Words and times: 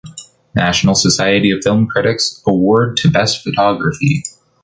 National 0.55 0.95
Society 0.95 1.51
of 1.51 1.59
Film 1.63 1.85
Critics 1.85 2.41
Award 2.47 2.97
to 2.97 3.11
best 3.11 3.43
photography. 3.43 4.23